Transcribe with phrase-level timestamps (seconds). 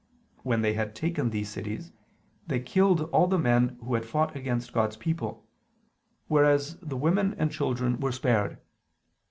[0.41, 1.91] When they had taken these cities,
[2.47, 5.45] they killed all the men who had fought against God's people;
[6.27, 8.57] whereas the women and children were spared.